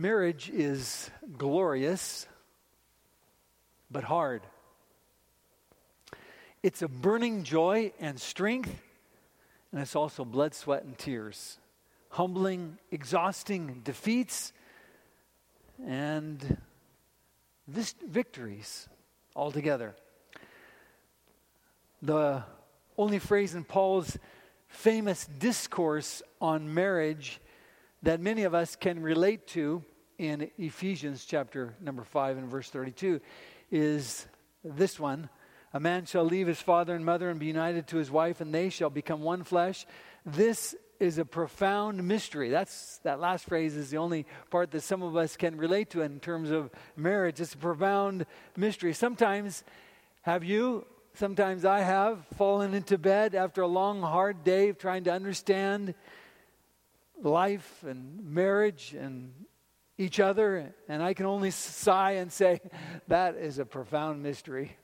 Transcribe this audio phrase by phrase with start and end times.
[0.00, 2.28] Marriage is glorious,
[3.90, 4.42] but hard.
[6.62, 8.80] It's a burning joy and strength,
[9.72, 11.58] and it's also blood, sweat, and tears.
[12.10, 14.52] Humbling, exhausting defeats,
[15.84, 16.58] and
[17.66, 18.88] this victories
[19.34, 19.96] altogether.
[22.02, 22.44] The
[22.96, 24.16] only phrase in Paul's
[24.68, 27.40] famous discourse on marriage
[28.02, 29.82] that many of us can relate to
[30.18, 33.20] in Ephesians chapter number 5 and verse 32
[33.70, 34.26] is
[34.64, 35.28] this one
[35.72, 38.54] A man shall leave his father and mother and be united to his wife, and
[38.54, 39.86] they shall become one flesh.
[40.24, 42.48] This is a profound mystery.
[42.48, 46.02] That's that last phrase is the only part that some of us can relate to
[46.02, 47.40] in terms of marriage.
[47.40, 48.92] It's a profound mystery.
[48.92, 49.62] Sometimes
[50.22, 55.04] have you sometimes I have fallen into bed after a long hard day of trying
[55.04, 55.94] to understand
[57.22, 59.32] life and marriage and
[59.96, 62.60] each other, and I can only sigh and say,
[63.08, 64.76] that is a profound mystery.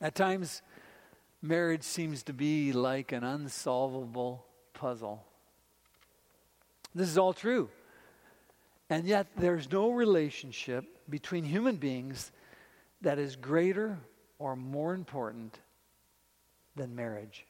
[0.00, 0.60] At times,
[1.40, 5.24] marriage seems to be like an unsolvable puzzle.
[6.94, 7.70] This is all true.
[8.90, 12.30] And yet, there's no relationship between human beings
[13.02, 13.98] that is greater
[14.38, 15.58] or more important
[16.74, 17.46] than marriage.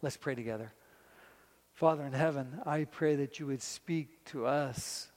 [0.00, 0.72] Let's pray together.
[1.74, 5.10] Father in heaven, I pray that you would speak to us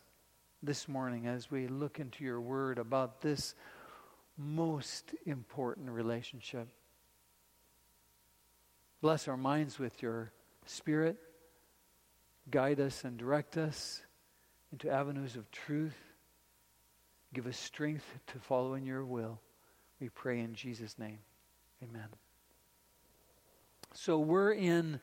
[0.64, 3.56] this morning as we look into your word about this
[4.38, 6.68] most important relationship.
[9.02, 10.32] Bless our minds with your
[10.66, 11.18] spirit.
[12.50, 14.02] Guide us and direct us
[14.72, 15.98] into avenues of truth.
[17.34, 19.40] Give us strength to follow in your will.
[20.00, 21.20] We pray in Jesus' name.
[21.84, 22.08] Amen.
[23.94, 25.02] So we're in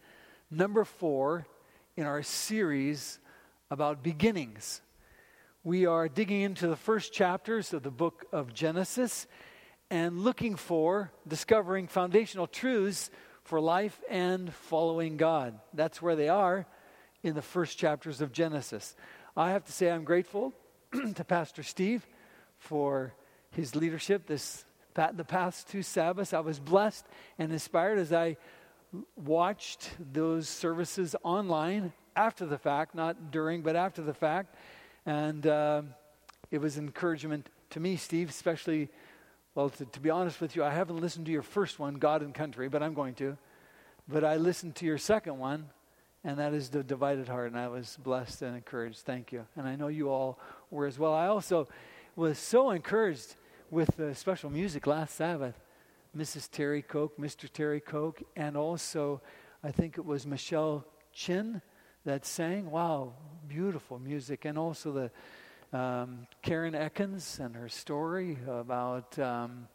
[0.51, 1.47] number four
[1.95, 3.19] in our series
[3.71, 4.81] about beginnings.
[5.63, 9.27] We are digging into the first chapters of the book of Genesis
[9.91, 13.11] and looking for, discovering foundational truths
[13.45, 15.61] for life and following God.
[15.75, 16.67] That's where they are
[17.23, 18.97] in the first chapters of Genesis.
[19.37, 20.55] I have to say, I'm grateful
[21.15, 22.07] to Pastor Steve
[22.57, 23.13] for
[23.51, 24.65] his leadership this
[25.15, 26.33] the past two Sabbaths.
[26.33, 27.07] I was blessed
[27.39, 28.37] and inspired as I
[29.17, 34.55] watched those services online after the fact, not during, but after the fact.
[35.07, 35.83] And uh,
[36.51, 38.89] it was encouragement to me, Steve, especially,
[39.55, 42.23] well, to, to, be honest with you, I haven't listened to your first one, God
[42.23, 43.37] and Country, but I'm going to.
[44.09, 45.67] But I listened to your second one,
[46.25, 49.01] and that is The Divided Heart, and I was blessed and encouraged.
[49.01, 49.47] Thank you.
[49.57, 50.39] And I know you all
[50.71, 51.13] were as well.
[51.13, 51.69] I also
[52.17, 53.37] was so encouraged
[53.71, 55.61] with the special music last Sabbath.
[56.17, 56.51] Mrs.
[56.51, 57.51] Terry Koch, Mr.
[57.51, 59.21] Terry Koch, and also
[59.63, 61.61] I think it was Michelle Chin
[62.05, 62.71] that sang.
[62.71, 63.15] Wow,
[63.47, 64.45] beautiful music.
[64.45, 69.69] And also the um, Karen Ekins and her story about um,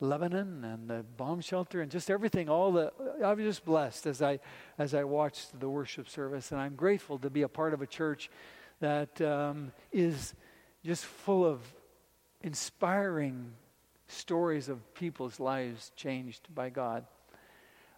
[0.00, 2.48] Lebanon and the bomb shelter and just everything.
[2.48, 2.92] All the
[3.24, 4.40] I was just blessed as I
[4.78, 7.86] as I watched the worship service, and I'm grateful to be a part of a
[7.86, 8.30] church
[8.80, 10.34] that um, is
[10.84, 11.60] just full of
[12.40, 13.52] inspiring
[14.10, 17.04] stories of people's lives changed by God.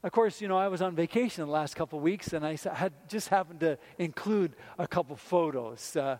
[0.02, 2.92] Of course, you know, I was on vacation the last couple weeks, and I had
[3.08, 6.18] just happened to include a couple photos uh,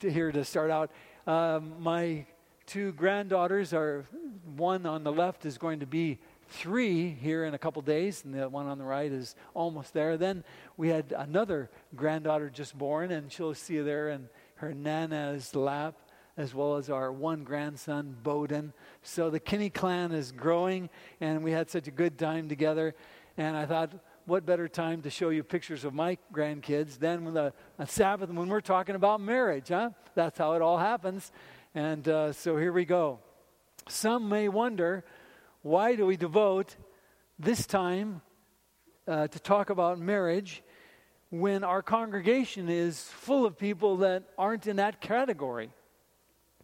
[0.00, 0.90] to here to start out.
[1.26, 2.26] Um, my
[2.66, 4.06] two granddaughters are
[4.56, 8.32] one on the left is going to be three here in a couple days, and
[8.32, 10.16] the one on the right is almost there.
[10.16, 10.44] Then
[10.76, 15.96] we had another granddaughter just born, and she'll see you there in her nana's lap
[16.36, 18.72] as well as our one grandson, Bowden.
[19.02, 22.94] So the Kinney clan is growing, and we had such a good time together.
[23.38, 23.92] And I thought,
[24.26, 27.36] what better time to show you pictures of my grandkids than
[27.78, 29.90] on Sabbath when we're talking about marriage, huh?
[30.14, 31.30] That's how it all happens.
[31.74, 33.20] And uh, so here we go.
[33.88, 35.04] Some may wonder,
[35.62, 36.76] why do we devote
[37.38, 38.20] this time
[39.06, 40.62] uh, to talk about marriage
[41.30, 45.70] when our congregation is full of people that aren't in that category?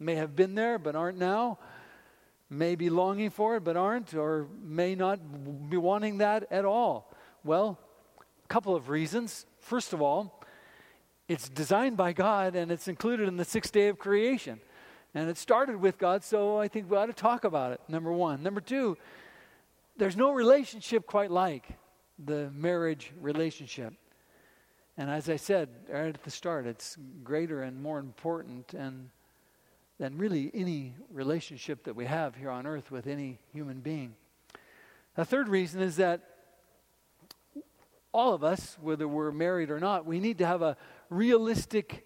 [0.03, 1.57] May have been there but aren't now,
[2.49, 5.19] may be longing for it but aren't, or may not
[5.69, 7.11] be wanting that at all.
[7.43, 7.79] Well,
[8.43, 9.45] a couple of reasons.
[9.59, 10.43] First of all,
[11.27, 14.59] it's designed by God and it's included in the sixth day of creation.
[15.15, 18.11] And it started with God, so I think we ought to talk about it, number
[18.11, 18.41] one.
[18.41, 18.97] Number two,
[19.95, 21.67] there's no relationship quite like
[22.17, 23.93] the marriage relationship.
[24.97, 29.09] And as I said right at the start, it's greater and more important and
[29.99, 34.15] than really any relationship that we have here on earth with any human being.
[35.15, 36.21] The third reason is that
[38.11, 40.77] all of us, whether we're married or not, we need to have a
[41.09, 42.05] realistic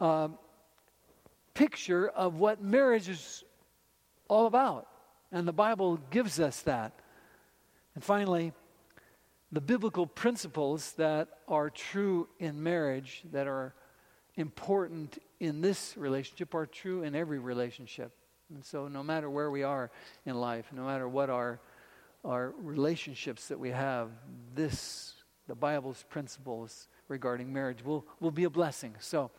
[0.00, 0.28] uh,
[1.54, 3.44] picture of what marriage is
[4.28, 4.86] all about.
[5.32, 6.92] And the Bible gives us that.
[7.94, 8.52] And finally,
[9.52, 13.74] the biblical principles that are true in marriage, that are
[14.36, 18.12] important in this relationship, are true in every relationship.
[18.54, 19.90] And so, no matter where we are
[20.24, 21.58] in life, no matter what our,
[22.24, 24.10] our relationships that we have,
[24.54, 25.14] this,
[25.48, 28.94] the Bible's principles regarding marriage, will, will be a blessing.
[29.00, 29.30] So,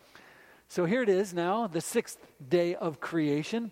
[0.68, 2.18] so, here it is now, the sixth
[2.50, 3.72] day of creation.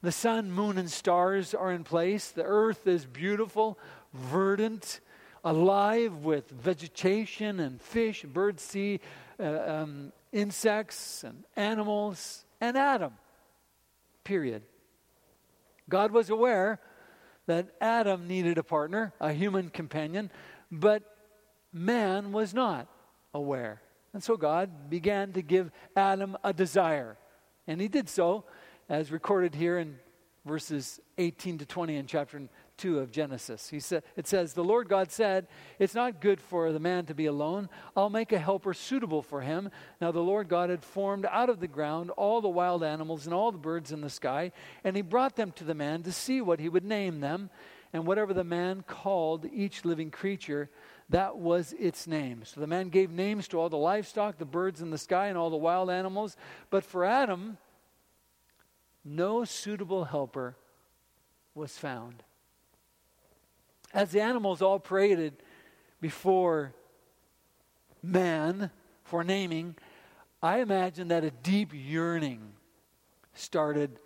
[0.00, 2.30] The sun, moon, and stars are in place.
[2.30, 3.76] The earth is beautiful,
[4.14, 5.00] verdant,
[5.42, 9.00] alive with vegetation and fish, birds, sea,
[9.40, 13.12] uh, um, insects, and animals, and Adam.
[14.24, 14.62] Period.
[15.88, 16.80] God was aware
[17.46, 20.30] that Adam needed a partner, a human companion,
[20.70, 21.02] but
[21.72, 22.88] man was not
[23.32, 23.80] aware.
[24.12, 27.16] And so God began to give Adam a desire.
[27.66, 28.44] And he did so,
[28.88, 29.98] as recorded here in
[30.44, 32.40] verses 18 to 20 in chapter
[32.78, 33.68] 2 of Genesis.
[33.68, 35.46] He said, it says, The Lord God said,
[35.78, 37.68] It's not good for the man to be alone.
[37.96, 39.70] I'll make a helper suitable for him.
[40.00, 43.34] Now the Lord God had formed out of the ground all the wild animals and
[43.34, 44.52] all the birds in the sky,
[44.84, 47.50] and he brought them to the man to see what he would name them.
[47.92, 50.68] And whatever the man called each living creature,
[51.08, 52.42] that was its name.
[52.44, 55.38] So the man gave names to all the livestock, the birds in the sky, and
[55.38, 56.36] all the wild animals.
[56.68, 57.56] But for Adam,
[59.04, 60.56] no suitable helper
[61.54, 62.22] was found.
[63.94, 65.34] As the animals all paraded
[66.00, 66.74] before
[68.02, 68.70] man
[69.04, 69.76] for naming,
[70.42, 72.52] I imagine that a deep yearning
[73.34, 73.98] started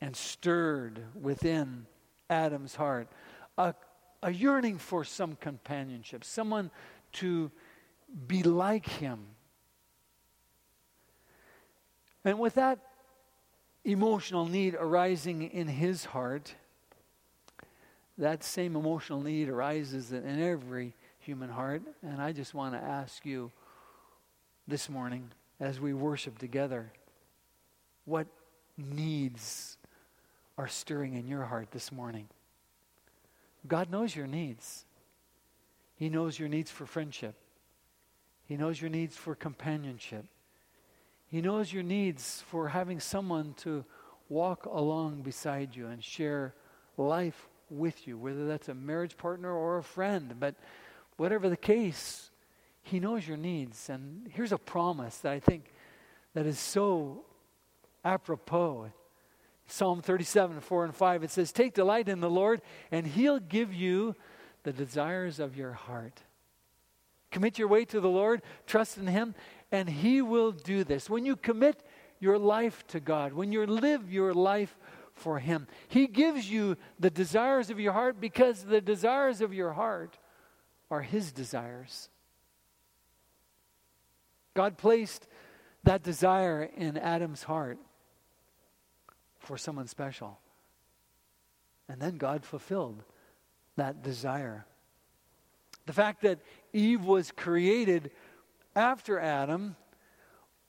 [0.00, 1.86] and stirred within
[2.28, 3.08] Adam's heart.
[3.56, 3.74] A,
[4.22, 6.70] a yearning for some companionship, someone
[7.12, 7.50] to
[8.26, 9.26] be like him.
[12.24, 12.78] And with that
[13.84, 16.54] emotional need arising in his heart,
[18.18, 21.82] that same emotional need arises in every human heart.
[22.02, 23.50] And I just want to ask you
[24.68, 25.30] this morning
[25.60, 26.92] as we worship together
[28.04, 28.26] what
[28.76, 29.76] needs
[30.58, 32.28] are stirring in your heart this morning?
[33.66, 34.84] God knows your needs.
[35.94, 37.34] He knows your needs for friendship.
[38.46, 40.24] He knows your needs for companionship.
[41.28, 43.84] He knows your needs for having someone to
[44.28, 46.54] walk along beside you and share
[46.96, 50.34] life with you, whether that's a marriage partner or a friend.
[50.38, 50.54] But
[51.16, 52.30] whatever the case,
[52.82, 53.88] He knows your needs.
[53.88, 55.72] And here's a promise that I think
[56.34, 57.24] that is so
[58.04, 58.92] apropos.
[59.66, 62.60] Psalm 37, 4 and 5, it says, Take delight in the Lord,
[62.90, 64.14] and He'll give you
[64.64, 66.20] the desires of your heart.
[67.30, 69.34] Commit your way to the Lord, trust in Him,
[69.70, 71.08] and He will do this.
[71.08, 71.82] When you commit
[72.20, 74.76] your life to God, when you live your life
[75.22, 79.72] for Him, He gives you the desires of your heart because the desires of your
[79.72, 80.18] heart
[80.90, 82.10] are His desires.
[84.54, 85.26] God placed
[85.84, 87.78] that desire in Adam's heart
[89.38, 90.38] for someone special.
[91.88, 93.02] And then God fulfilled
[93.76, 94.66] that desire.
[95.86, 96.38] The fact that
[96.72, 98.10] Eve was created
[98.76, 99.76] after Adam,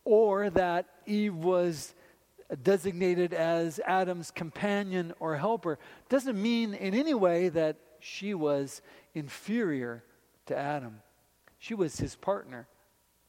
[0.05, 1.93] or that Eve was
[2.55, 5.79] designated as Adam's companion or helper,
[6.09, 8.81] doesn't mean in any way that she was
[9.13, 10.03] inferior
[10.45, 11.01] to Adam.
[11.57, 12.67] She was his partner,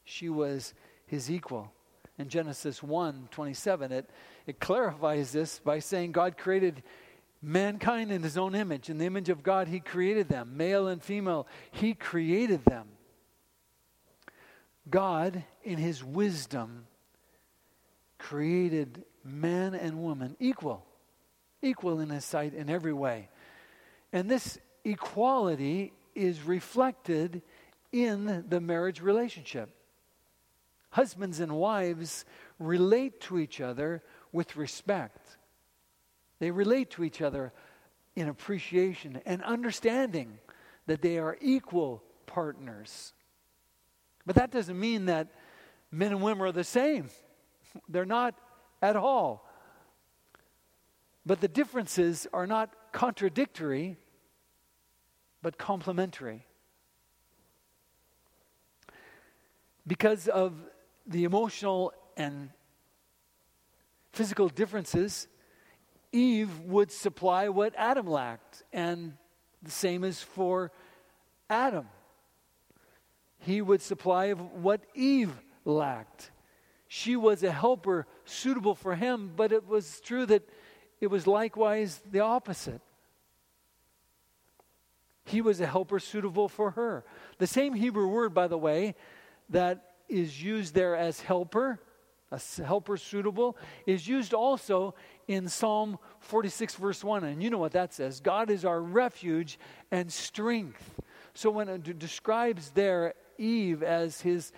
[0.03, 0.73] she was
[1.07, 1.71] his equal.
[2.17, 4.09] In Genesis 1 27, it,
[4.47, 6.81] it clarifies this by saying God created
[7.41, 8.89] mankind in his own image.
[8.89, 11.47] In the image of God, he created them, male and female.
[11.71, 12.87] He created them.
[14.89, 16.85] God, in his wisdom,
[18.17, 20.85] created man and woman equal,
[21.61, 23.29] equal in his sight in every way.
[24.13, 27.41] And this equality is reflected
[27.91, 29.69] in the marriage relationship.
[30.91, 32.23] Husbands and wives
[32.59, 35.37] relate to each other with respect.
[36.39, 37.51] They relate to each other
[38.15, 40.37] in appreciation and understanding
[40.85, 43.13] that they are equal partners.
[44.25, 45.27] But that doesn't mean that
[45.91, 47.09] men and women are the same.
[47.89, 48.35] They're not
[48.89, 49.47] at all.
[51.25, 53.97] But the differences are not contradictory,
[55.41, 56.45] but complementary.
[59.87, 60.53] Because of
[61.05, 62.49] the emotional and
[64.11, 65.27] physical differences,
[66.11, 69.17] Eve would supply what Adam lacked, and
[69.61, 70.71] the same is for
[71.49, 71.87] Adam.
[73.39, 75.31] he would supply what Eve
[75.65, 76.31] lacked.
[76.97, 80.47] She was a helper suitable for him, but it was true that
[81.01, 82.79] it was likewise the opposite.
[85.25, 87.03] He was a helper suitable for her.
[87.37, 88.95] The same Hebrew word, by the way,
[89.49, 91.81] that is used there as helper,
[92.31, 94.95] a helper suitable, is used also
[95.27, 97.25] in Psalm 46, verse 1.
[97.25, 99.59] And you know what that says God is our refuge
[99.91, 101.01] and strength.
[101.33, 104.53] So when it describes there Eve as his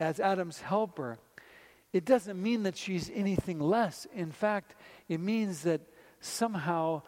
[0.00, 1.18] as Adam's helper,
[1.92, 4.06] it doesn't mean that she's anything less.
[4.14, 4.74] In fact,
[5.08, 5.80] it means that
[6.20, 7.02] somehow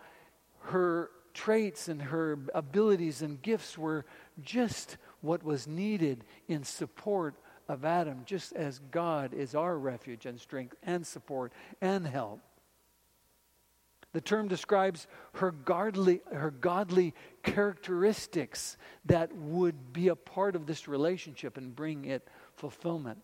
[0.61, 4.05] her traits and her abilities and gifts were
[4.41, 7.35] just what was needed in support
[7.69, 12.41] of Adam, just as God is our refuge and strength and support and help.
[14.13, 20.87] The term describes her godly, her godly characteristics that would be a part of this
[20.87, 23.19] relationship and bring it fulfillment.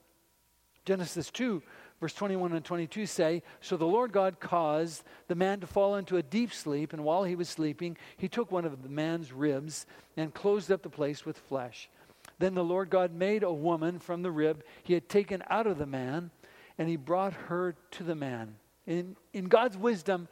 [0.89, 1.63] Genesis 2,
[2.01, 6.17] verse 21 and 22 say So the Lord God caused the man to fall into
[6.17, 9.85] a deep sleep, and while he was sleeping, he took one of the man's ribs
[10.17, 11.91] and closed up the place with flesh.
[12.39, 15.77] Then the Lord God made a woman from the rib he had taken out of
[15.77, 16.31] the man,
[16.79, 18.55] and he brought her to the man.
[18.87, 20.27] In, in God's wisdom,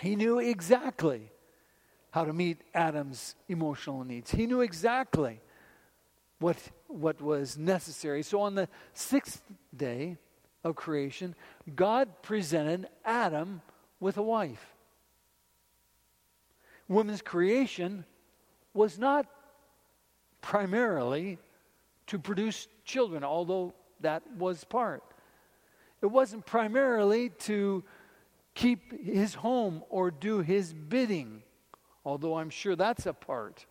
[0.00, 1.30] he knew exactly
[2.10, 4.32] how to meet Adam's emotional needs.
[4.32, 5.40] He knew exactly
[6.40, 6.56] what,
[6.90, 8.22] what was necessary.
[8.22, 9.42] So on the sixth
[9.76, 10.16] day
[10.64, 11.34] of creation,
[11.74, 13.62] God presented Adam
[14.00, 14.74] with a wife.
[16.88, 18.04] Woman's creation
[18.74, 19.26] was not
[20.40, 21.38] primarily
[22.08, 25.02] to produce children, although that was part.
[26.02, 27.84] It wasn't primarily to
[28.54, 31.42] keep his home or do his bidding,
[32.04, 33.66] although I'm sure that's a part.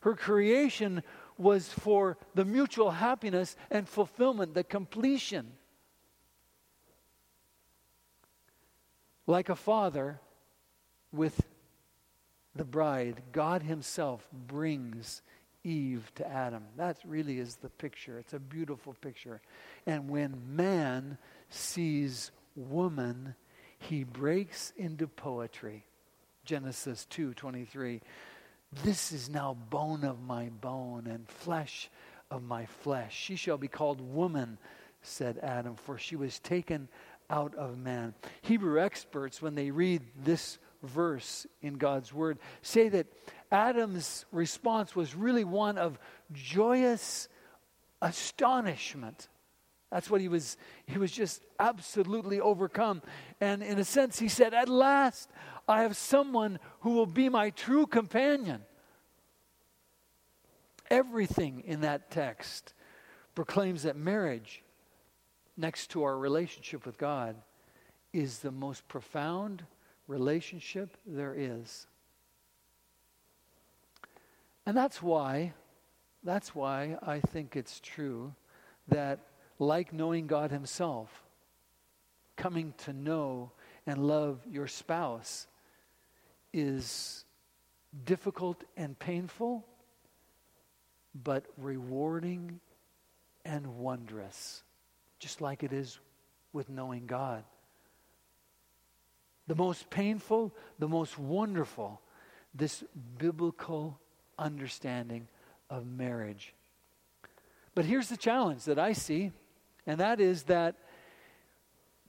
[0.00, 1.02] Her creation
[1.38, 5.52] was for the mutual happiness and fulfillment, the completion.
[9.26, 10.20] Like a father
[11.12, 11.40] with
[12.54, 15.22] the bride, God Himself brings
[15.64, 16.64] Eve to Adam.
[16.76, 18.18] That really is the picture.
[18.18, 19.40] It's a beautiful picture.
[19.86, 21.16] And when man
[21.48, 23.34] sees woman,
[23.78, 25.84] he breaks into poetry.
[26.44, 28.02] Genesis 2:23.
[28.82, 31.90] This is now bone of my bone and flesh
[32.30, 33.14] of my flesh.
[33.14, 34.58] She shall be called woman,
[35.02, 36.88] said Adam, for she was taken
[37.30, 38.14] out of man.
[38.42, 43.06] Hebrew experts, when they read this verse in God's word, say that
[43.50, 45.98] Adam's response was really one of
[46.32, 47.28] joyous
[48.02, 49.28] astonishment.
[49.90, 50.56] That's what he was.
[50.86, 53.02] He was just absolutely overcome.
[53.40, 55.30] And in a sense, he said, At last,
[55.68, 58.62] I have someone who will be my true companion.
[60.90, 62.74] Everything in that text
[63.34, 64.62] proclaims that marriage,
[65.56, 67.36] next to our relationship with God,
[68.12, 69.64] is the most profound
[70.06, 71.86] relationship there is.
[74.66, 75.52] And that's why,
[76.22, 78.34] that's why I think it's true
[78.88, 79.20] that,
[79.58, 81.24] like knowing God Himself,
[82.36, 83.52] coming to know
[83.86, 85.46] and love your spouse
[86.52, 87.24] is
[88.04, 89.64] difficult and painful,
[91.22, 92.60] but rewarding
[93.44, 94.62] and wondrous,
[95.18, 95.98] just like it is
[96.52, 97.44] with knowing God.
[99.46, 102.00] The most painful, the most wonderful,
[102.54, 102.82] this
[103.18, 103.98] biblical
[104.38, 105.28] understanding
[105.68, 106.54] of marriage.
[107.74, 109.32] But here's the challenge that I see,
[109.86, 110.76] and that is that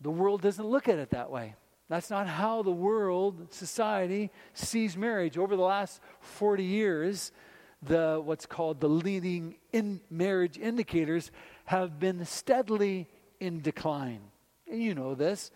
[0.01, 1.55] the world doesn't look at it that way.
[1.88, 5.38] That's not how the world, society, sees marriage.
[5.38, 7.32] Over the last 40 years,
[7.84, 11.32] the what's called the leading in marriage indicators
[11.65, 13.08] have been steadily
[13.39, 14.22] in decline.
[14.70, 15.51] And you know this.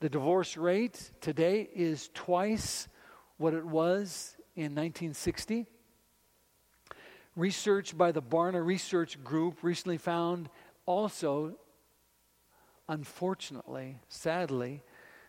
[0.00, 2.88] The divorce rate today is twice
[3.36, 5.66] what it was in 1960.
[7.34, 10.48] Research by the Barna Research Group recently found
[10.86, 11.56] also,
[12.88, 14.82] unfortunately, sadly,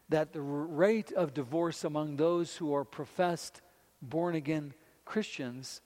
[0.09, 3.61] that the rate of divorce among those who are professed
[4.01, 4.73] born again
[5.03, 5.81] Christians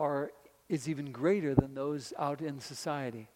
[0.00, 0.30] are,
[0.68, 3.28] is even greater than those out in society.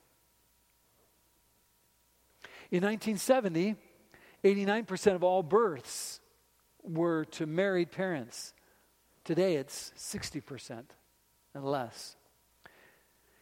[2.70, 3.76] In 1970,
[4.44, 6.20] 89% of all births
[6.82, 8.52] were to married parents.
[9.24, 10.84] Today it's 60%
[11.54, 12.16] and less.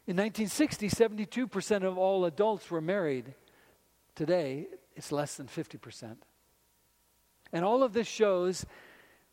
[0.06, 3.34] In 1960, 72% of all adults were married.
[4.14, 6.16] Today, it's less than 50%.
[7.52, 8.64] And all of this shows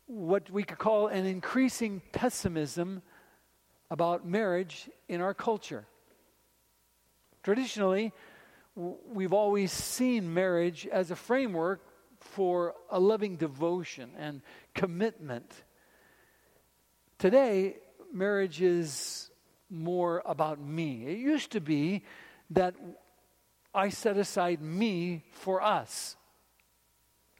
[0.06, 3.02] what we could call an increasing pessimism
[3.88, 5.86] about marriage in our culture.
[7.44, 8.12] Traditionally,
[8.74, 11.86] we've always seen marriage as a framework
[12.18, 14.42] for a loving devotion and
[14.74, 15.54] commitment.
[17.18, 17.76] Today,
[18.12, 19.30] marriage is
[19.74, 21.06] more about me.
[21.06, 22.02] It used to be
[22.50, 22.74] that
[23.74, 26.16] I set aside me for us.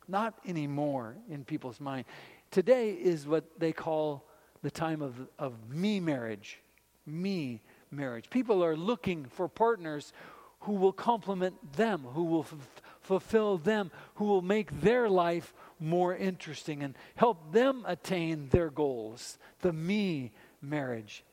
[0.08, 2.04] Not anymore in people's mind.
[2.50, 4.26] Today is what they call
[4.62, 6.60] the time of, of me marriage.
[7.06, 8.28] Me marriage.
[8.30, 10.12] People are looking for partners
[10.60, 16.16] who will complement them, who will f- fulfill them, who will make their life more
[16.16, 19.38] interesting and help them attain their goals.
[19.60, 21.24] The me marriage.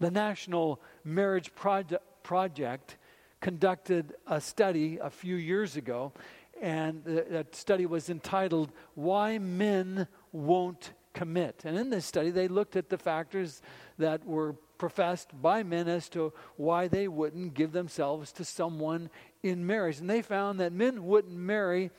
[0.00, 2.96] The National Marriage Project
[3.40, 6.12] conducted a study a few years ago,
[6.60, 11.62] and that study was entitled Why Men Won't Commit.
[11.64, 13.62] And in this study, they looked at the factors
[13.98, 19.08] that were professed by men as to why they wouldn't give themselves to someone
[19.42, 20.00] in marriage.
[20.00, 21.90] And they found that men wouldn't marry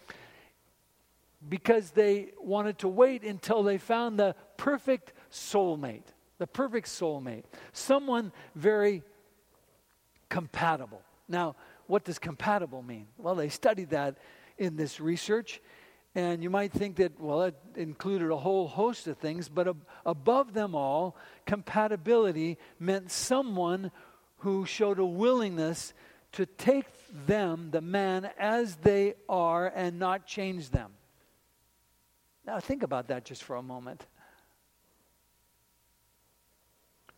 [1.48, 8.32] because they wanted to wait until they found the perfect soulmate, the perfect soulmate, someone
[8.56, 9.04] very
[10.30, 11.02] compatible.
[11.28, 11.56] Now,
[11.88, 13.08] what does compatible mean?
[13.18, 14.18] Well, they studied that
[14.58, 15.62] in this research,
[16.14, 19.86] and you might think that, well, it included a whole host of things, but ab-
[20.06, 21.16] above them all,
[21.46, 23.92] compatibility meant someone
[24.38, 25.94] who showed a willingness
[26.34, 26.86] to take
[27.26, 30.92] them, the man, as they are and not change them.
[32.46, 34.06] Now, think about that just for a moment.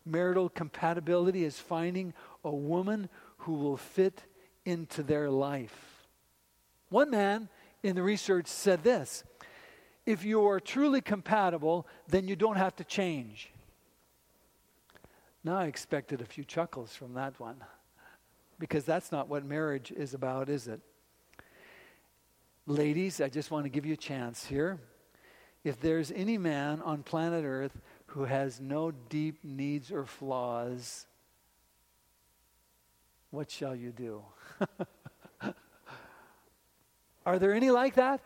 [0.08, 3.10] Marital compatibility is finding a woman
[3.40, 4.24] who will fit
[4.66, 6.08] into their life.
[6.90, 7.50] One man
[7.84, 9.24] in the research said this
[10.06, 13.52] if you are truly compatible, then you don't have to change.
[15.44, 17.64] Now I expected a few chuckles from that one
[18.60, 20.82] because that's not what marriage is about, is it?
[22.66, 24.80] Ladies, I just want to give you a chance here.
[25.64, 31.06] If there's any man on planet Earth who has no deep needs or flaws,
[33.32, 34.24] what shall you do?
[37.26, 38.22] Are there any like that?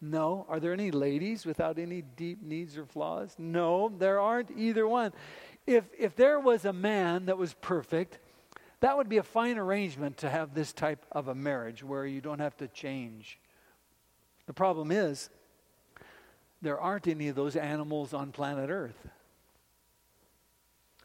[0.00, 0.46] No.
[0.48, 3.34] Are there any ladies without any deep needs or flaws?
[3.38, 5.12] No, there aren't either one.
[5.66, 8.18] If, if there was a man that was perfect,
[8.80, 12.20] that would be a fine arrangement to have this type of a marriage where you
[12.20, 13.40] don't have to change.
[14.46, 15.28] The problem is,
[16.66, 18.98] there aren't any of those animals on planet Earth.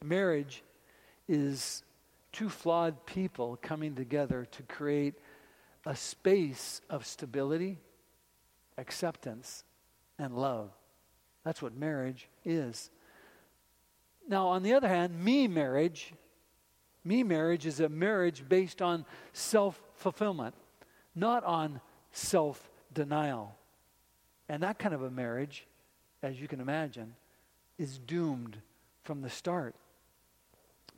[0.03, 0.63] Marriage
[1.27, 1.83] is
[2.31, 5.13] two flawed people coming together to create
[5.85, 7.77] a space of stability,
[8.79, 9.63] acceptance,
[10.17, 10.71] and love.
[11.43, 12.89] That's what marriage is.
[14.27, 16.11] Now, on the other hand, me marriage,
[17.05, 20.55] me marriage is a marriage based on self fulfillment,
[21.13, 23.55] not on self denial.
[24.51, 25.65] And that kind of a marriage,
[26.21, 27.15] as you can imagine,
[27.77, 28.57] is doomed
[29.01, 29.75] from the start.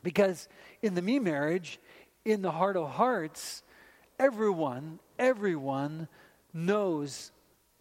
[0.02, 0.48] Because
[0.82, 1.80] in the me marriage,
[2.26, 3.62] in the heart of hearts,
[4.18, 6.08] everyone, everyone
[6.52, 7.32] knows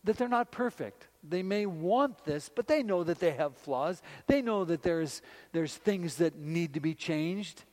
[0.04, 1.08] that they're not perfect.
[1.26, 4.02] They may want this, but they know that they have flaws.
[4.26, 7.64] They know that there's, there's things that need to be changed.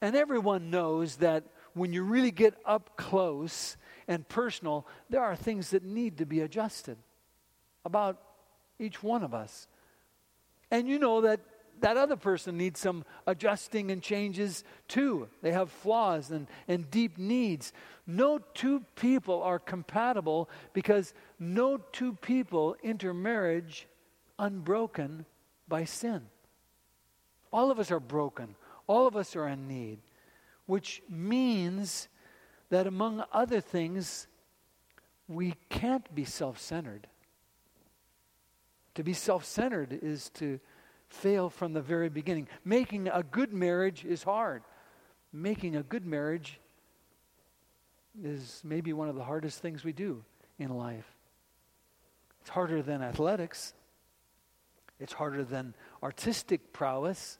[0.00, 1.42] And everyone knows that
[1.72, 6.38] when you really get up close and personal, there are things that need to be
[6.40, 6.96] adjusted
[7.84, 8.20] about
[8.78, 9.66] each one of us.
[10.70, 11.40] And you know that
[11.80, 15.28] that other person needs some adjusting and changes too.
[15.42, 17.72] They have flaws and, and deep needs.
[18.06, 23.86] No two people are compatible because no two people enter marriage
[24.38, 25.26] unbroken
[25.68, 26.22] by sin.
[27.52, 29.98] All of us are broken, all of us are in need,
[30.66, 32.08] which means
[32.70, 34.26] that among other things,
[35.28, 37.06] we can't be self centered.
[38.94, 40.60] To be self centered is to
[41.08, 42.48] fail from the very beginning.
[42.64, 44.62] Making a good marriage is hard.
[45.32, 46.60] Making a good marriage
[48.22, 50.24] is maybe one of the hardest things we do
[50.58, 51.06] in life.
[52.40, 53.74] It's harder than athletics.
[55.00, 57.38] It's harder than artistic prowess.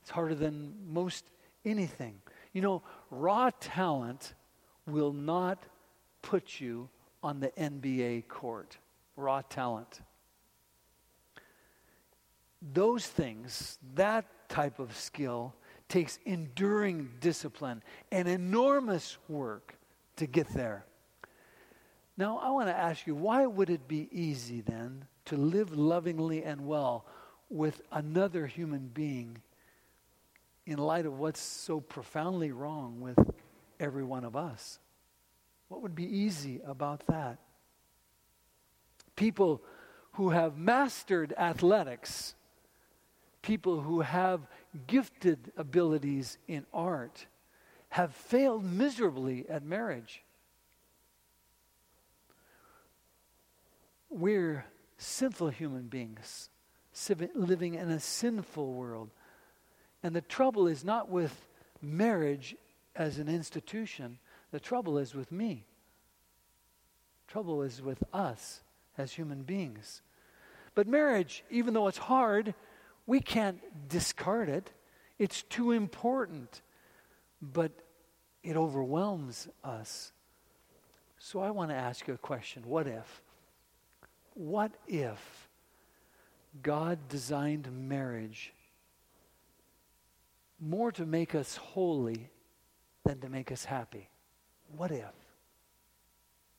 [0.00, 1.24] It's harder than most
[1.64, 2.14] anything.
[2.52, 4.34] You know, raw talent
[4.86, 5.64] will not
[6.22, 6.88] put you
[7.22, 8.78] on the NBA court.
[9.16, 10.00] Raw talent
[12.72, 15.54] those things, that type of skill,
[15.88, 19.74] takes enduring discipline and enormous work
[20.16, 20.84] to get there.
[22.16, 26.44] Now, I want to ask you why would it be easy then to live lovingly
[26.44, 27.04] and well
[27.50, 29.38] with another human being
[30.66, 33.18] in light of what's so profoundly wrong with
[33.80, 34.78] every one of us?
[35.68, 37.38] What would be easy about that?
[39.16, 39.62] People
[40.12, 42.34] who have mastered athletics,
[43.42, 44.40] people who have
[44.86, 47.26] gifted abilities in art,
[47.90, 50.22] have failed miserably at marriage.
[54.08, 54.64] We're
[54.96, 56.48] sinful human beings
[57.34, 59.10] living in a sinful world.
[60.02, 61.46] And the trouble is not with
[61.80, 62.56] marriage
[62.94, 64.18] as an institution,
[64.50, 65.64] the trouble is with me.
[67.26, 68.60] Trouble is with us
[68.98, 70.02] as human beings.
[70.74, 72.54] But marriage, even though it's hard,
[73.06, 74.70] we can't discard it.
[75.18, 76.62] It's too important.
[77.40, 77.72] But
[78.42, 80.12] it overwhelms us.
[81.18, 82.62] So I want to ask you a question.
[82.66, 83.22] What if?
[84.34, 85.48] What if
[86.62, 88.52] God designed marriage
[90.60, 92.30] more to make us holy
[93.04, 94.08] than to make us happy?
[94.76, 95.12] What if?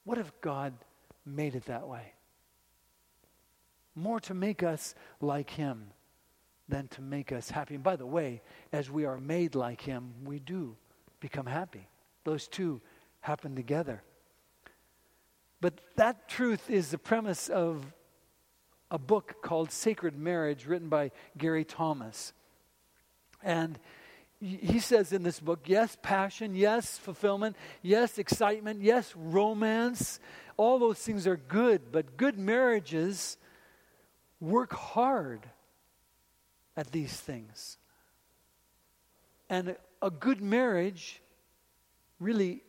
[0.04, 0.74] What if God
[1.26, 2.14] made it that way?
[3.96, 5.88] more to make us like Him
[6.68, 7.76] than to make us happy.
[7.76, 10.76] And by the way, as we are made like Him, we do
[11.20, 11.88] become happy.
[12.24, 12.82] Those two
[13.22, 14.02] happen together.
[15.62, 17.86] But that truth is the premise of
[18.92, 22.34] a book called Sacred Marriage, written by Gary Thomas.
[23.42, 23.80] And
[24.40, 30.20] he says in this book yes, passion, yes, fulfillment, yes, excitement, yes, romance.
[30.58, 33.38] All those things are good, but good marriages
[34.40, 35.48] work hard
[36.76, 37.78] at these things.
[39.50, 41.22] And a good marriage,
[42.20, 42.64] really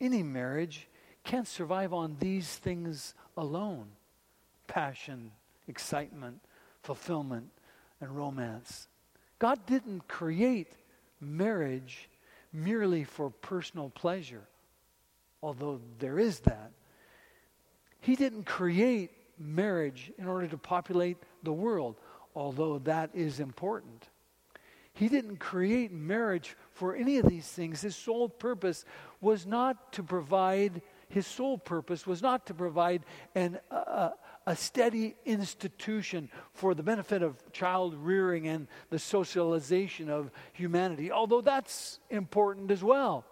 [0.00, 0.88] any marriage,
[1.24, 3.86] can't survive on these things alone
[4.66, 5.32] passion,
[5.66, 6.40] excitement,
[6.82, 7.50] fulfillment,
[8.00, 8.86] and romance.
[9.40, 10.72] God didn't create
[11.20, 12.08] marriage
[12.52, 14.46] merely for personal pleasure,
[15.42, 16.70] although there is that.
[18.00, 21.96] He didn't create marriage in order to populate the world,
[22.34, 24.08] although that is important.
[24.92, 27.80] He didn't create marriage for any of these things.
[27.80, 28.84] His sole purpose
[29.20, 36.28] was not to provide, his sole purpose was not to provide an, a steady institution
[36.52, 42.82] for the benefit of child rearing and the socialization of humanity, although that's important as
[42.82, 43.24] well.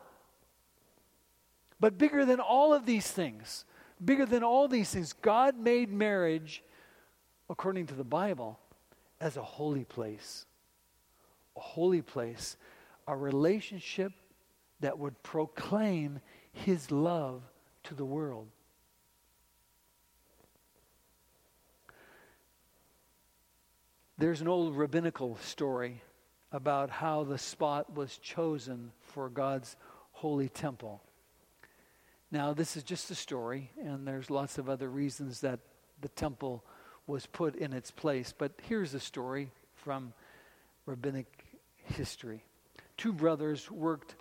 [1.80, 3.64] But bigger than all of these things
[4.04, 5.12] bigger than all these things.
[5.12, 6.62] God made marriage,
[7.48, 8.58] according to the Bible,
[9.20, 10.46] as a holy place.
[11.56, 12.56] A holy place.
[13.06, 14.12] A relationship
[14.80, 16.20] that would proclaim
[16.52, 17.42] his love
[17.84, 18.48] to the world.
[24.18, 26.02] There's an old rabbinical story
[26.50, 29.76] about how the spot was chosen for God's
[30.12, 31.02] holy temple.
[32.30, 35.60] Now, this is just a story, and there's lots of other reasons that
[36.00, 36.64] the temple
[37.08, 38.32] was put in its place.
[38.36, 40.12] But here's a story from
[40.86, 41.26] rabbinic
[41.82, 42.44] history.
[42.96, 44.14] Two brothers worked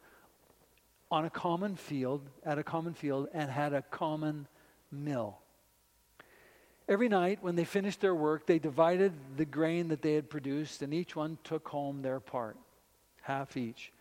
[1.11, 4.47] on a common field, at a common field, and had a common
[4.91, 5.37] mill.
[6.89, 10.81] Every night, when they finished their work, they divided the grain that they had produced,
[10.81, 12.57] and each one took home their part,
[13.21, 13.91] half each.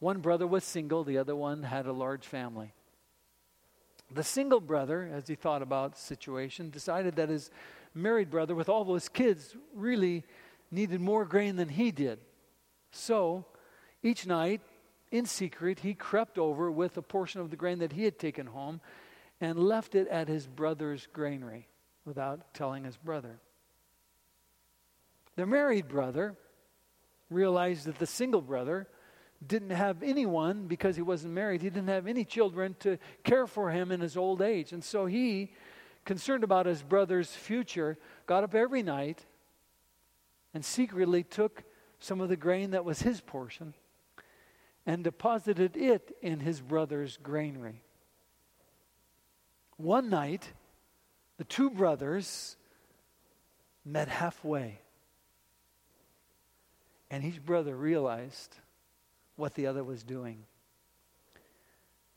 [0.00, 2.72] One brother was single, the other one had a large family.
[4.12, 7.50] The single brother, as he thought about the situation, decided that his
[7.94, 10.24] married brother, with all those kids, really
[10.70, 12.18] needed more grain than he did.
[12.92, 13.46] So,
[14.02, 14.60] each night,
[15.10, 18.46] in secret, he crept over with a portion of the grain that he had taken
[18.46, 18.80] home
[19.40, 21.68] and left it at his brother's granary
[22.04, 23.40] without telling his brother.
[25.36, 26.36] The married brother
[27.30, 28.88] realized that the single brother
[29.46, 31.62] didn't have anyone because he wasn't married.
[31.62, 34.72] He didn't have any children to care for him in his old age.
[34.72, 35.52] And so he,
[36.04, 39.26] concerned about his brother's future, got up every night
[40.54, 41.64] and secretly took
[41.98, 43.74] some of the grain that was his portion
[44.86, 47.82] and deposited it in his brother's granary.
[49.76, 50.52] One night,
[51.38, 52.56] the two brothers
[53.84, 54.80] met halfway.
[57.10, 58.56] And each brother realized
[59.36, 60.44] what the other was doing.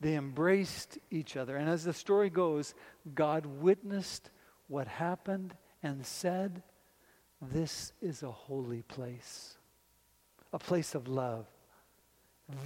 [0.04, 1.56] They embraced each other.
[1.56, 2.74] And as the story goes,
[3.14, 4.28] God witnessed
[4.68, 6.62] what happened and said,
[7.40, 9.56] This is a holy place,
[10.52, 11.46] a place of love.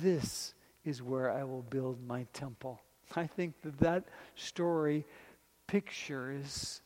[0.03, 0.53] This
[0.85, 2.81] is where I will build my temple.
[3.15, 5.07] I think that that story
[5.69, 6.81] pictures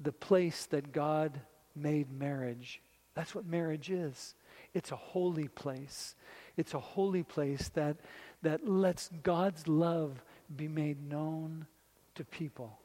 [0.00, 1.38] the place that God
[1.76, 2.80] made marriage.
[3.12, 4.34] That's what marriage is.
[4.74, 6.14] It's a holy place.
[6.56, 7.96] It's a holy place that,
[8.42, 10.22] that lets God's love
[10.54, 11.66] be made known
[12.14, 12.78] to people.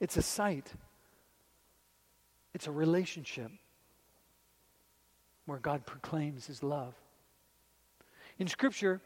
[0.00, 0.72] It's a site,
[2.52, 3.50] it's a relationship
[5.46, 6.94] where God proclaims his love.
[8.38, 9.00] In Scripture,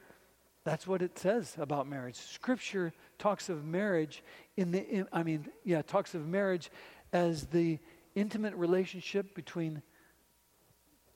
[0.64, 2.16] that's what it says about marriage.
[2.16, 4.22] Scripture talks of marriage
[4.56, 6.70] in the, in, I mean, yeah, talks of marriage
[7.12, 7.78] as the
[8.14, 9.82] intimate relationship between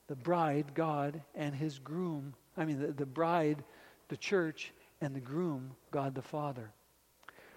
[0.09, 2.35] the bride, God, and his groom.
[2.57, 3.65] I mean, the, the bride,
[4.09, 6.71] the church, and the groom, God the Father.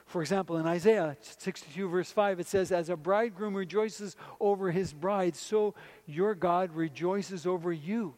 [0.05, 4.93] For example, in Isaiah 62, verse 5, it says, As a bridegroom rejoices over his
[4.93, 5.73] bride, so
[6.05, 8.15] your God rejoices over you.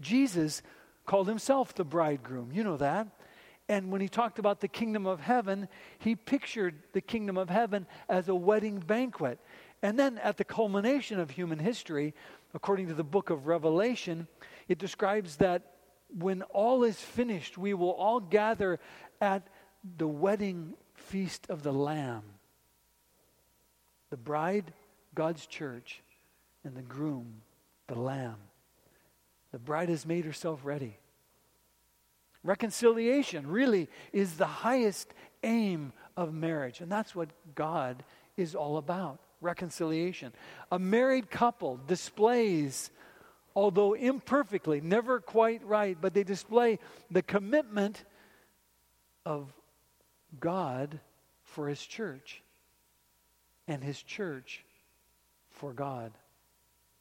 [0.00, 0.62] Jesus
[1.06, 2.50] called himself the bridegroom.
[2.52, 3.08] You know that.
[3.68, 7.86] And when he talked about the kingdom of heaven, he pictured the kingdom of heaven
[8.08, 9.38] as a wedding banquet.
[9.82, 12.12] And then at the culmination of human history,
[12.54, 14.26] according to the book of Revelation,
[14.72, 15.74] it describes that
[16.18, 18.80] when all is finished, we will all gather
[19.20, 19.46] at
[19.98, 22.22] the wedding feast of the Lamb.
[24.08, 24.72] The bride,
[25.14, 26.00] God's church,
[26.64, 27.42] and the groom,
[27.86, 28.38] the Lamb.
[29.52, 30.96] The bride has made herself ready.
[32.42, 38.02] Reconciliation really is the highest aim of marriage, and that's what God
[38.38, 40.32] is all about reconciliation.
[40.70, 42.90] A married couple displays,
[43.54, 46.78] although imperfectly, never quite right, but they display
[47.10, 48.04] the commitment
[49.24, 49.52] of
[50.40, 51.00] God
[51.44, 52.42] for his church
[53.68, 54.64] and his church
[55.50, 56.12] for God.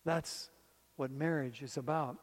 [0.06, 0.50] That's
[0.96, 2.18] what marriage is about.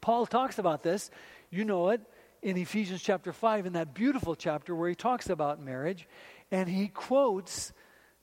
[0.00, 1.10] Paul talks about this,
[1.50, 2.00] you know it,
[2.42, 6.08] in Ephesians chapter 5, in that beautiful chapter where he talks about marriage,
[6.50, 7.72] and he quotes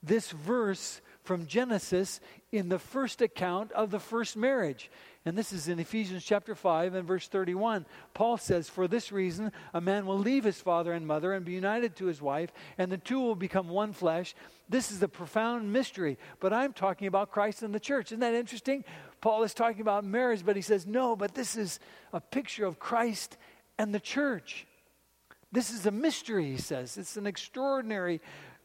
[0.02, 2.20] this verse from Genesis
[2.52, 4.90] in the first account of the first marriage.
[5.26, 7.84] And this is in Ephesians chapter 5 and verse 31.
[8.14, 11.52] Paul says, For this reason, a man will leave his father and mother and be
[11.52, 14.34] united to his wife, and the two will become one flesh.
[14.68, 18.12] This is a profound mystery, but I'm talking about Christ and the church.
[18.12, 18.84] Isn't that interesting?
[19.20, 21.80] Paul is talking about marriage, but he says, No, but this is
[22.14, 23.36] a picture of Christ
[23.78, 24.66] and the church.
[25.52, 26.96] This is a mystery, he says.
[26.96, 28.20] It's an extraordinary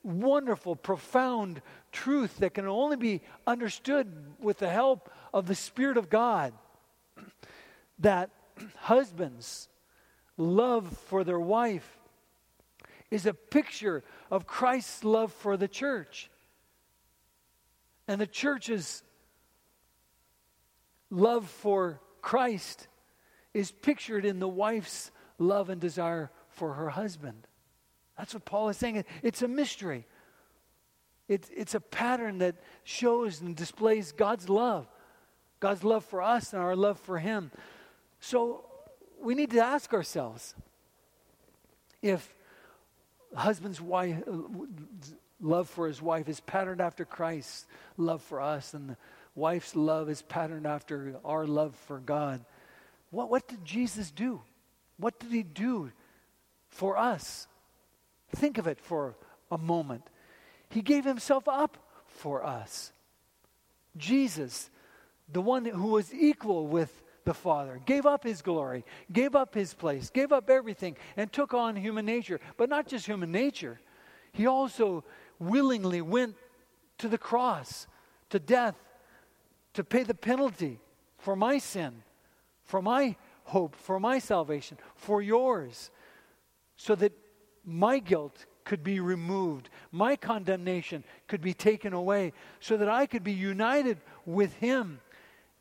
[0.05, 6.09] wonderful, profound truth that can only be understood with the help of the Spirit of
[6.09, 6.53] God.
[7.99, 8.29] That
[8.75, 9.67] husbands'
[10.37, 11.97] love for their wife
[13.09, 16.29] is a picture of Christ's love for the church.
[18.07, 19.01] And the church's
[21.09, 22.87] love for Christ
[23.53, 27.47] is pictured in the wife's love and desire for her husband.
[28.17, 29.04] That's what Paul is saying.
[29.23, 30.06] It's a mystery.
[31.28, 34.88] It, it's a pattern that shows and displays God's love,
[35.60, 37.51] God's love for us and our love for Him.
[38.19, 38.65] So
[39.19, 40.56] we need to ask ourselves
[42.01, 42.36] if
[43.36, 44.17] husband's wife,
[45.41, 47.65] love for his wife is patterned after Christ's
[47.97, 48.97] love for us, and the
[49.34, 52.45] wife's love is patterned after our love for God.
[53.12, 54.41] What, what did Jesus do?
[54.97, 55.91] What did he do
[56.69, 57.47] for us?
[58.29, 59.15] Think of it for
[59.51, 60.09] a moment.
[60.69, 62.91] He gave himself up for us.
[63.97, 64.69] Jesus,
[65.31, 69.73] the one who was equal with the Father, gave up his glory, gave up his
[69.73, 72.39] place, gave up everything, and took on human nature.
[72.57, 73.79] But not just human nature,
[74.31, 75.03] he also
[75.39, 76.35] willingly went
[76.97, 77.88] to the cross,
[78.29, 78.75] to death,
[79.73, 80.79] to pay the penalty
[81.17, 82.03] for my sin,
[82.63, 85.91] for my hope, for my salvation, for yours,
[86.77, 87.13] so that
[87.65, 93.23] my guilt could be removed, my condemnation could be taken away, so that I could
[93.23, 94.99] be united with Him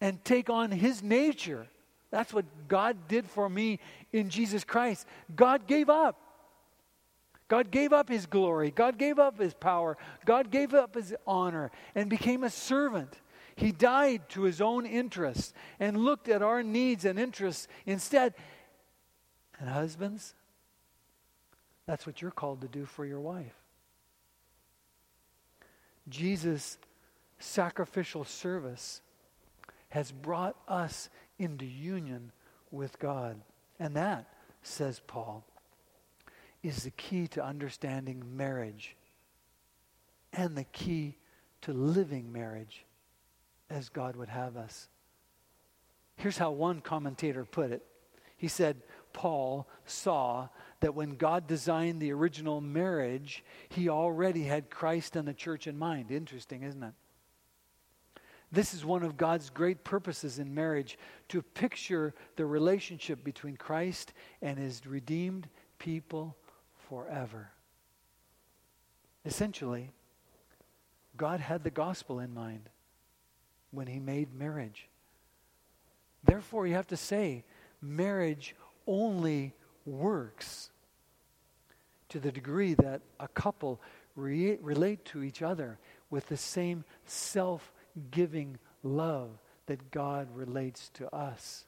[0.01, 1.67] and take on His nature.
[2.11, 3.81] That's what God did for me
[4.12, 5.07] in Jesus Christ.
[5.35, 6.21] God gave up.
[7.49, 8.71] God gave up His glory.
[8.71, 9.99] God gave up His power.
[10.25, 13.21] God gave up His honor and became a servant.
[13.57, 18.35] He died to His own interests and looked at our needs and interests instead.
[19.61, 20.35] And husbands,
[21.87, 23.55] that's what you're called to do for your wife.
[26.09, 26.79] Jesus'
[27.38, 29.01] sacrificial service
[29.90, 32.33] has brought us into union
[32.70, 33.40] with God.
[33.79, 34.27] And that,
[34.62, 35.44] says Paul,
[36.62, 38.97] is the key to understanding marriage
[40.33, 41.16] and the key
[41.62, 42.85] to living marriage
[43.70, 44.88] as God would have us.
[46.16, 47.83] Here's how one commentator put it.
[48.37, 48.77] He said,
[49.14, 50.48] Paul saw
[50.81, 55.79] that when God designed the original marriage, he already had Christ and the church in
[55.79, 56.11] mind.
[56.11, 56.92] Interesting, isn't it?
[58.53, 60.98] This is one of God's great purposes in marriage
[61.29, 65.48] to picture the relationship between Christ and his redeemed
[65.79, 66.37] people
[66.88, 67.50] forever.
[69.24, 69.90] Essentially,
[71.16, 72.68] God had the gospel in mind
[73.70, 74.88] when he made marriage.
[76.22, 77.44] Therefore, you have to say,
[77.81, 78.55] marriage
[78.87, 79.55] only
[79.87, 80.70] works
[82.09, 83.81] to the degree that a couple
[84.16, 85.79] re- relate to each other
[86.11, 87.73] with the same self
[88.11, 89.31] giving love
[89.66, 91.66] that God relates to us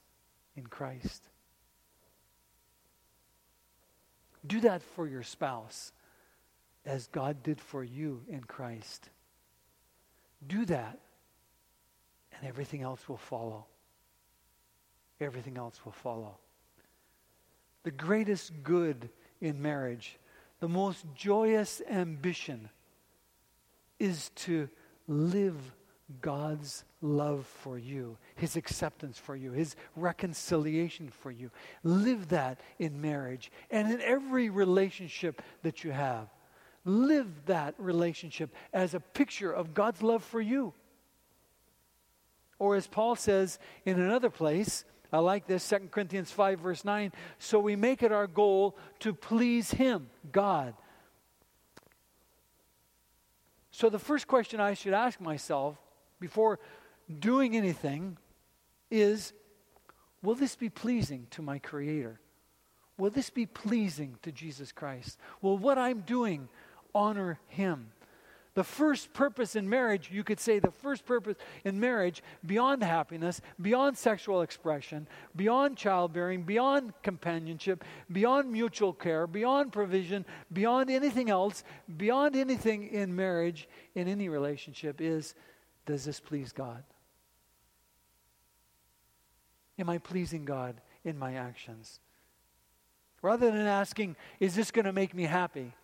[0.54, 1.28] in Christ.
[4.46, 5.92] Do that for your spouse
[6.84, 9.10] as God did for you in Christ.
[10.46, 11.00] Do that,
[12.32, 13.66] and everything else will follow.
[15.20, 16.38] Everything else will follow.
[17.86, 20.18] The greatest good in marriage,
[20.58, 22.68] the most joyous ambition,
[24.00, 24.68] is to
[25.06, 25.54] live
[26.20, 31.52] God's love for you, His acceptance for you, His reconciliation for you.
[31.84, 36.26] Live that in marriage and in every relationship that you have.
[36.84, 40.74] Live that relationship as a picture of God's love for you.
[42.58, 44.84] Or as Paul says in another place,
[45.16, 47.10] I like this, 2 Corinthians 5, verse 9.
[47.38, 50.74] So we make it our goal to please Him, God.
[53.70, 55.78] So the first question I should ask myself
[56.20, 56.58] before
[57.18, 58.18] doing anything
[58.90, 59.32] is
[60.22, 62.20] Will this be pleasing to my Creator?
[62.98, 65.18] Will this be pleasing to Jesus Christ?
[65.40, 66.50] Will what I'm doing
[66.94, 67.90] honor Him?
[68.56, 73.42] The first purpose in marriage, you could say the first purpose in marriage, beyond happiness,
[73.60, 81.64] beyond sexual expression, beyond childbearing, beyond companionship, beyond mutual care, beyond provision, beyond anything else,
[81.98, 85.34] beyond anything in marriage, in any relationship, is
[85.84, 86.82] does this please God?
[89.78, 92.00] Am I pleasing God in my actions?
[93.20, 95.74] Rather than asking, is this going to make me happy?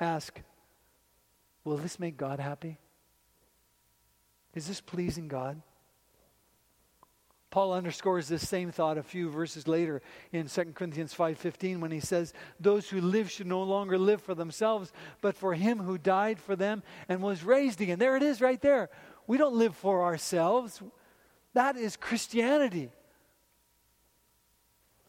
[0.00, 0.40] Ask,
[1.68, 2.78] will this make God happy?
[4.54, 5.60] Is this pleasing God?
[7.50, 10.02] Paul underscores this same thought a few verses later
[10.32, 14.34] in 2 Corinthians 5:15 when he says, "Those who live should no longer live for
[14.34, 18.40] themselves, but for him who died for them and was raised again." There it is
[18.40, 18.90] right there.
[19.26, 20.82] We don't live for ourselves.
[21.54, 22.92] That is Christianity.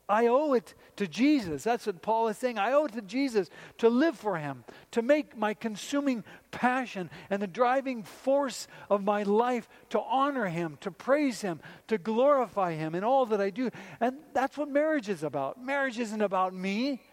[0.10, 1.64] I owe it to Jesus.
[1.64, 2.58] That's what Paul is saying.
[2.58, 7.40] I owe it to Jesus to live for him, to make my consuming passion and
[7.40, 12.96] the driving force of my life to honor him, to praise him, to glorify him
[12.96, 13.70] in all that I do.
[14.00, 15.64] And that's what marriage is about.
[15.64, 17.04] Marriage isn't about me.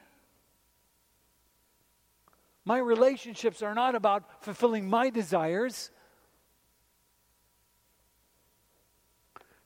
[2.64, 5.90] My relationships are not about fulfilling my desires.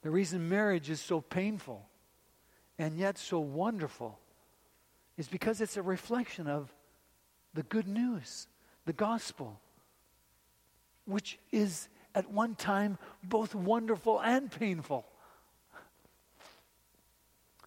[0.03, 1.90] The reason marriage is so painful
[2.81, 4.19] and yet so wonderful
[5.19, 6.73] is because it's a reflection of
[7.53, 8.49] the good news,
[8.87, 9.61] the gospel,
[11.05, 15.05] which is at one time both wonderful and painful.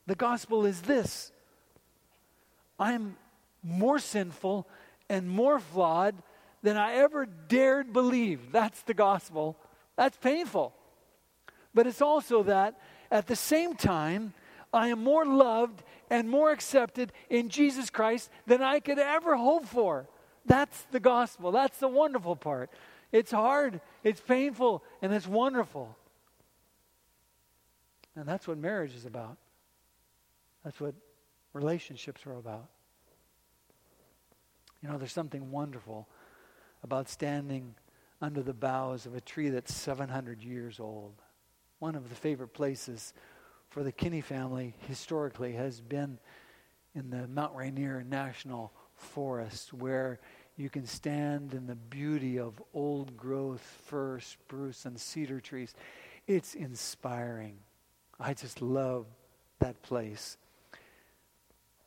[0.07, 1.31] The gospel is this
[2.79, 3.15] I'm
[3.61, 4.67] more sinful
[5.09, 6.15] and more flawed
[6.63, 8.51] than I ever dared believe.
[8.51, 9.57] That's the gospel.
[9.95, 10.73] That's painful.
[11.71, 12.79] But it's also that
[13.11, 14.33] at the same time,
[14.73, 19.65] I am more loved and more accepted in Jesus Christ than I could ever hope
[19.65, 20.07] for.
[20.45, 21.51] That's the gospel.
[21.51, 22.69] That's the wonderful part.
[23.11, 25.95] It's hard, it's painful, and it's wonderful.
[28.15, 29.37] And that's what marriage is about.
[30.63, 30.95] That's what
[31.53, 32.69] relationships are about.
[34.81, 36.07] You know, there's something wonderful
[36.83, 37.75] about standing
[38.21, 41.13] under the boughs of a tree that's 700 years old.
[41.79, 43.13] One of the favorite places
[43.73, 46.19] for the Kinney family historically has been
[46.93, 50.19] in the Mount Rainier National Forest, where
[50.57, 55.73] you can stand in the beauty of old growth fir, spruce, and cedar trees.
[56.27, 57.57] It's inspiring.
[58.19, 59.07] I just love
[59.57, 60.37] that place.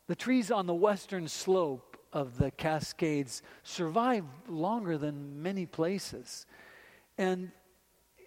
[0.08, 6.46] The trees on the western slope of the Cascades survive longer than many places.
[7.16, 7.52] And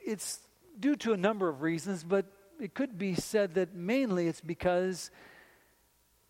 [0.05, 0.39] it's
[0.79, 2.25] due to a number of reasons, but
[2.59, 5.11] it could be said that mainly it's because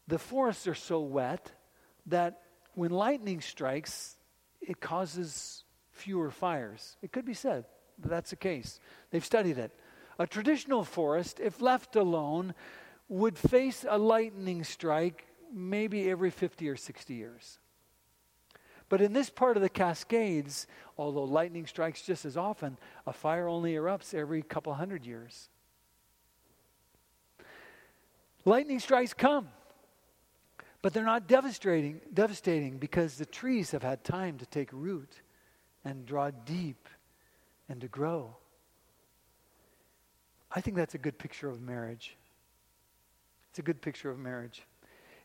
[0.07, 1.51] the forests are so wet
[2.05, 2.41] that
[2.73, 4.17] when lightning strikes,
[4.61, 6.97] it causes fewer fires.
[7.01, 7.65] It could be said
[7.99, 8.79] that that's the case.
[9.11, 9.71] They've studied it.
[10.17, 12.53] A traditional forest, if left alone,
[13.07, 17.59] would face a lightning strike maybe every 50 or 60 years.
[18.87, 20.67] But in this part of the Cascades,
[20.97, 25.49] although lightning strikes just as often, a fire only erupts every couple hundred years.
[28.45, 29.49] Lightning strikes come,
[30.81, 35.21] but they're not devastating, devastating because the trees have had time to take root
[35.83, 36.87] and draw deep
[37.67, 38.35] and to grow.
[40.51, 42.17] I think that's a good picture of marriage.
[43.49, 44.63] It's a good picture of marriage.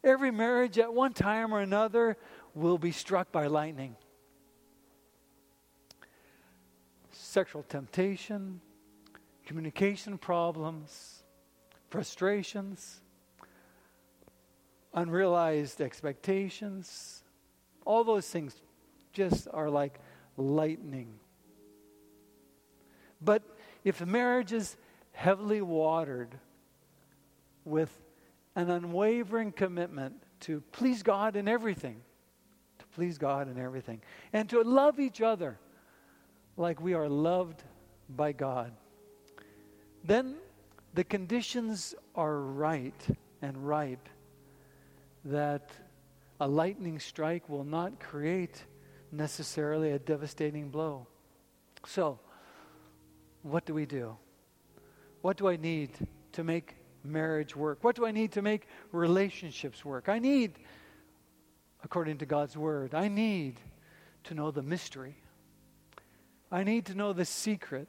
[0.02, 2.18] Every marriage at one time or another
[2.54, 3.96] will be struck by lightning.
[7.10, 8.60] Sexual temptation,
[9.46, 11.22] communication problems,
[11.88, 13.00] frustrations,
[14.94, 17.22] unrealized expectations,
[17.84, 18.54] all those things
[19.12, 19.98] just are like
[20.36, 21.14] lightning.
[23.20, 23.42] But
[23.84, 24.76] if the marriage is
[25.12, 26.38] heavily watered
[27.64, 27.90] with
[28.56, 32.00] an unwavering commitment to please God in everything,
[32.78, 34.00] to please God in everything,
[34.32, 35.58] and to love each other
[36.56, 37.62] like we are loved
[38.08, 38.72] by God,
[40.04, 40.36] then
[40.92, 43.06] the conditions are right
[43.42, 44.08] and ripe
[45.24, 45.70] that
[46.40, 48.64] a lightning strike will not create
[49.12, 51.06] necessarily a devastating blow.
[51.86, 52.18] So,
[53.42, 54.16] what do we do?
[55.22, 55.90] What do I need
[56.32, 57.82] to make marriage work?
[57.82, 60.08] What do I need to make relationships work?
[60.08, 60.58] I need,
[61.82, 63.60] according to God's word, I need
[64.24, 65.16] to know the mystery.
[66.50, 67.88] I need to know the secret.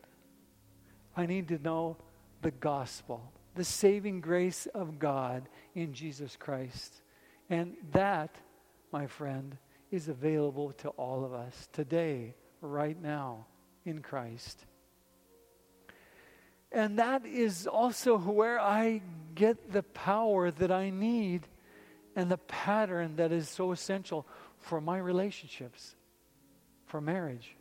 [1.15, 1.97] I need to know
[2.41, 7.01] the gospel, the saving grace of God in Jesus Christ.
[7.49, 8.35] And that,
[8.91, 9.57] my friend,
[9.91, 13.45] is available to all of us today, right now,
[13.85, 14.65] in Christ.
[16.71, 19.01] And that is also where I
[19.35, 21.47] get the power that I need
[22.15, 24.25] and the pattern that is so essential
[24.57, 25.95] for my relationships,
[26.85, 27.55] for marriage.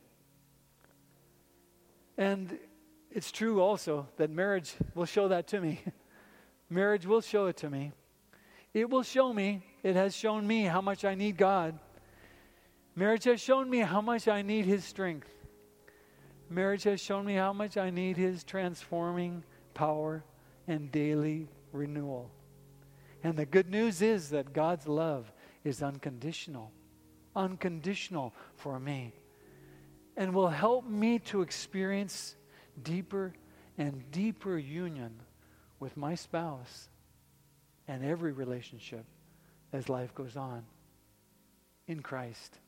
[2.16, 2.58] And
[3.10, 5.80] it's true also that marriage will show that to me.
[6.70, 7.92] marriage will show it to me.
[8.72, 11.78] It will show me, it has shown me how much I need God.
[12.96, 15.28] Marriage has shown me how much I need His strength.
[16.48, 20.24] Marriage has shown me how much I need His transforming power
[20.66, 22.30] and daily renewal.
[23.22, 25.30] And the good news is that God's love
[25.64, 26.72] is unconditional,
[27.36, 29.12] unconditional for me,
[30.16, 32.36] and will help me to experience
[32.82, 33.34] deeper
[33.76, 35.20] and deeper union
[35.78, 36.88] with my spouse
[37.86, 39.04] and every relationship
[39.74, 40.62] as life goes on
[41.88, 42.58] in Christ.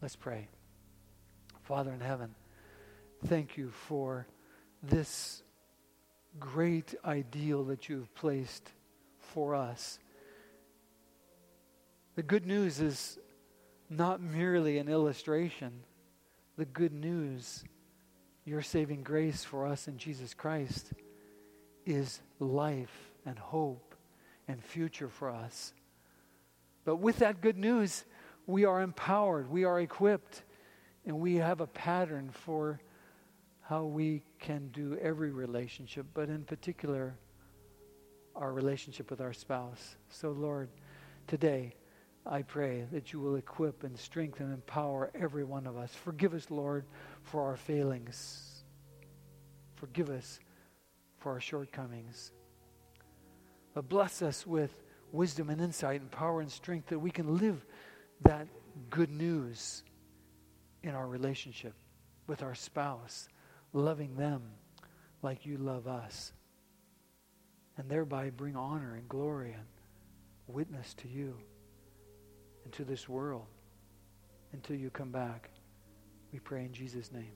[0.00, 0.48] Let's pray.
[1.64, 2.34] Father in heaven,
[3.26, 4.26] thank you for
[4.82, 5.42] this
[6.40, 8.72] great ideal that you've placed
[9.18, 9.98] for us.
[12.16, 13.18] The good news is
[13.90, 15.82] not merely an illustration.
[16.56, 17.64] The good news,
[18.46, 20.94] your saving grace for us in Jesus Christ,
[21.84, 23.87] is life and hope
[24.48, 25.72] and future for us.
[26.84, 28.04] But with that good news,
[28.46, 30.42] we are empowered, we are equipped,
[31.04, 32.80] and we have a pattern for
[33.60, 37.14] how we can do every relationship, but in particular,
[38.34, 39.96] our relationship with our spouse.
[40.08, 40.70] So, Lord,
[41.26, 41.74] today,
[42.24, 45.92] I pray that you will equip and strengthen and empower every one of us.
[45.94, 46.86] Forgive us, Lord,
[47.22, 48.62] for our failings.
[49.76, 50.40] Forgive us
[51.18, 52.32] for our shortcomings.
[53.82, 54.72] Bless us with
[55.12, 57.64] wisdom and insight and power and strength that we can live
[58.22, 58.48] that
[58.90, 59.82] good news
[60.82, 61.74] in our relationship
[62.26, 63.28] with our spouse,
[63.72, 64.42] loving them
[65.22, 66.32] like you love us,
[67.76, 69.66] and thereby bring honor and glory and
[70.46, 71.36] witness to you
[72.64, 73.46] and to this world
[74.52, 75.50] until you come back.
[76.32, 77.32] We pray in Jesus' name.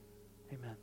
[0.53, 0.76] Amen.